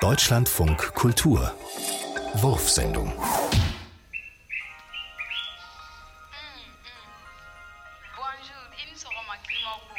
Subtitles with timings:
[0.00, 1.52] Deutschlandfunk Kultur
[2.32, 3.12] Wurfsendung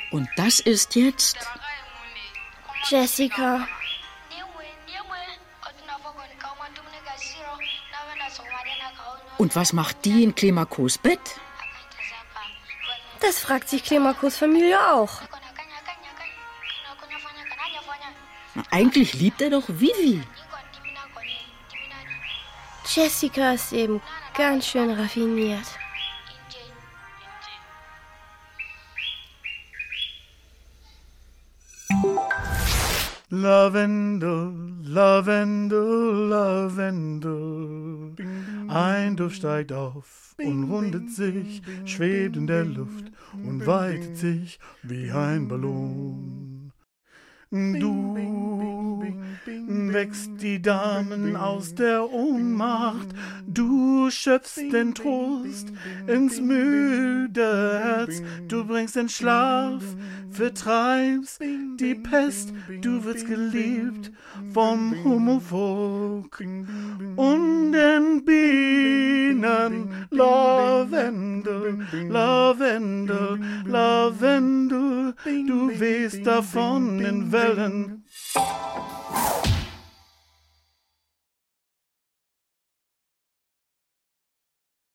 [0.09, 1.37] Und das ist jetzt
[2.89, 3.67] Jessica.
[9.37, 11.19] Und was macht die in Klimakos Bett?
[13.19, 15.21] Das fragt sich Klimakos Familie auch.
[18.55, 20.21] Na, eigentlich liebt er doch Vivi.
[22.93, 24.01] Jessica ist eben
[24.35, 25.65] ganz schön raffiniert.
[33.29, 34.51] Lavendel,
[34.83, 38.13] Lavendel, Lavendel.
[38.67, 45.09] Ein Duft steigt auf und rundet sich, schwebt in der Luft und weitet sich wie
[45.11, 46.40] ein Ballon.
[47.53, 49.03] Du
[49.91, 53.09] wächst die Damen aus der Ohnmacht,
[53.45, 55.67] du schöpfst den Trost
[56.07, 59.83] ins müde Herz, du bringst den Schlaf,
[60.29, 64.13] vertreibst die Pest, du wirst geliebt
[64.53, 66.39] vom Hummelvolk
[67.17, 74.80] und den Bienen, Lavendel, Lavendel, Lavendel,
[75.25, 78.05] du wehst davon in Wellen.